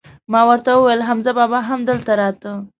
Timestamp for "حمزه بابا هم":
1.09-1.79